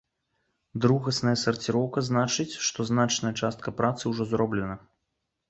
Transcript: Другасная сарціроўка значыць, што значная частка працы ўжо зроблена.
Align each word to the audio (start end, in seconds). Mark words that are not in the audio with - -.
Другасная 0.85 1.33
сарціроўка 1.41 1.99
значыць, 2.07 2.47
што 2.69 2.87
значная 2.93 3.33
частка 3.45 3.77
працы 3.83 4.03
ўжо 4.17 4.29
зроблена. 4.33 4.81